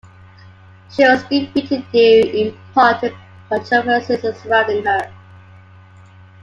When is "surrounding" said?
4.41-4.83